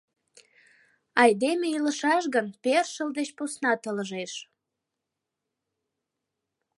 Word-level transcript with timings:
Айдеме 1.21 1.67
илышаш 1.77 2.23
гын, 2.35 2.47
першыл 2.63 3.09
деч 3.17 3.29
поснат 3.37 3.81
ылыжеш. 3.89 4.33